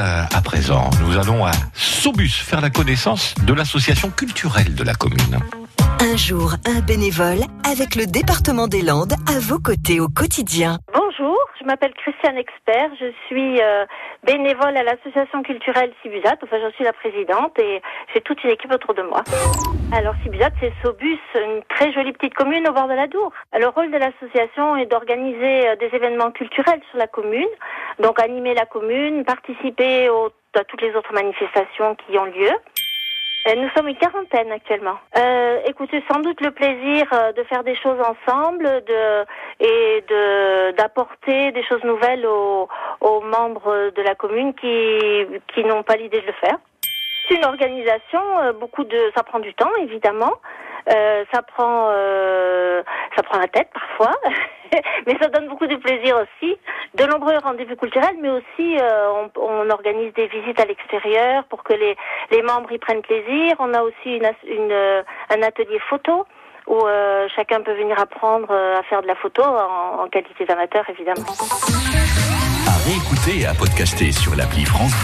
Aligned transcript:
Euh, 0.00 0.24
à 0.28 0.42
présent, 0.42 0.90
nous 1.02 1.16
allons 1.16 1.46
à 1.46 1.52
Sobus 1.72 2.28
faire 2.28 2.60
la 2.60 2.68
connaissance 2.68 3.32
de 3.46 3.52
l'association 3.52 4.10
culturelle 4.10 4.74
de 4.74 4.82
la 4.82 4.92
commune. 4.92 5.38
Un 6.00 6.16
jour, 6.16 6.56
un 6.66 6.80
bénévole 6.80 7.44
avec 7.62 7.94
le 7.94 8.04
département 8.06 8.66
des 8.66 8.82
Landes 8.82 9.14
à 9.28 9.38
vos 9.38 9.60
côtés 9.60 10.00
au 10.00 10.08
quotidien. 10.08 10.80
Je 11.64 11.68
m'appelle 11.70 11.94
Christiane 11.94 12.36
Expert, 12.36 12.90
je 13.00 13.06
suis 13.26 13.58
euh, 13.62 13.86
bénévole 14.22 14.76
à 14.76 14.82
l'association 14.82 15.42
culturelle 15.42 15.90
Sibusat, 16.02 16.36
enfin 16.42 16.58
je 16.62 16.70
suis 16.74 16.84
la 16.84 16.92
présidente 16.92 17.58
et 17.58 17.80
j'ai 18.12 18.20
toute 18.20 18.44
une 18.44 18.50
équipe 18.50 18.70
autour 18.70 18.92
de 18.92 19.00
moi. 19.00 19.22
Alors 19.90 20.14
Sibusat, 20.22 20.50
c'est 20.60 20.74
Sobus, 20.82 21.18
une 21.34 21.62
très 21.70 21.90
jolie 21.94 22.12
petite 22.12 22.34
commune 22.34 22.68
au 22.68 22.72
bord 22.74 22.86
de 22.86 22.92
la 22.92 23.06
Dour. 23.06 23.32
Le 23.58 23.66
rôle 23.68 23.90
de 23.90 23.96
l'association 23.96 24.76
est 24.76 24.84
d'organiser 24.84 25.68
euh, 25.68 25.76
des 25.76 25.88
événements 25.96 26.32
culturels 26.32 26.82
sur 26.90 26.98
la 26.98 27.06
commune, 27.06 27.48
donc 27.98 28.20
animer 28.20 28.52
la 28.52 28.66
commune, 28.66 29.24
participer 29.24 30.08
à 30.08 30.64
toutes 30.64 30.82
les 30.82 30.94
autres 30.94 31.14
manifestations 31.14 31.94
qui 31.94 32.18
ont 32.18 32.26
lieu. 32.26 32.50
Euh, 33.46 33.54
Nous 33.56 33.68
sommes 33.76 33.88
une 33.88 33.96
quarantaine 33.96 34.50
actuellement. 34.52 34.96
Euh, 35.18 35.60
écoutez, 35.66 36.02
sans 36.10 36.20
doute 36.20 36.40
le 36.40 36.50
plaisir 36.50 37.06
euh, 37.12 37.32
de 37.32 37.42
faire 37.44 37.62
des 37.62 37.76
choses 37.76 38.00
ensemble, 38.00 38.64
de 38.64 39.24
et 39.60 40.04
de 40.08 40.70
d'apporter 40.72 41.52
des 41.52 41.62
choses 41.64 41.84
nouvelles 41.84 42.26
aux, 42.26 42.68
aux 43.00 43.20
membres 43.20 43.90
de 43.94 44.02
la 44.02 44.14
commune 44.14 44.54
qui 44.54 45.26
qui 45.52 45.64
n'ont 45.64 45.82
pas 45.82 45.96
l'idée 45.96 46.22
de 46.22 46.26
le 46.26 46.32
faire. 46.32 46.56
C'est 47.28 47.36
une 47.36 47.44
organisation, 47.44 48.20
beaucoup 48.60 48.84
de, 48.84 48.98
ça 49.16 49.22
prend 49.22 49.38
du 49.38 49.54
temps 49.54 49.70
évidemment. 49.80 50.34
Ça 50.86 51.40
prend, 51.42 51.88
euh, 51.90 52.82
ça 53.16 53.22
prend 53.22 53.38
la 53.38 53.48
tête 53.48 53.68
parfois, 53.72 54.14
mais 55.06 55.16
ça 55.18 55.28
donne 55.28 55.48
beaucoup 55.48 55.66
de 55.66 55.76
plaisir 55.76 56.16
aussi. 56.18 56.58
De 56.94 57.04
nombreux 57.06 57.36
rendez-vous 57.42 57.74
culturels, 57.74 58.16
mais 58.22 58.30
aussi 58.30 58.78
euh, 58.78 59.26
on, 59.36 59.68
organise 59.68 60.14
des 60.14 60.28
visites 60.28 60.60
à 60.60 60.64
l'extérieur 60.64 61.42
pour 61.44 61.64
que 61.64 61.72
les, 61.72 61.96
les 62.30 62.42
membres 62.42 62.70
y 62.70 62.78
prennent 62.78 63.02
plaisir. 63.02 63.56
On 63.58 63.74
a 63.74 63.82
aussi 63.82 64.20
une, 64.46 64.70
euh, 64.70 65.02
un 65.30 65.42
atelier 65.42 65.80
photo 65.90 66.24
où 66.68 66.78
euh, 66.86 67.26
chacun 67.34 67.62
peut 67.62 67.74
venir 67.74 67.98
apprendre 67.98 68.50
à 68.52 68.82
faire 68.84 69.02
de 69.02 69.08
la 69.08 69.16
photo 69.16 69.42
en, 69.42 70.06
qualité 70.08 70.44
d'amateur 70.44 70.88
évidemment. 70.88 71.26
Et 73.26 73.46
à 73.46 73.54
podcaster 73.54 74.12
sur 74.12 74.36
l'appli 74.36 74.64
France. 74.64 74.94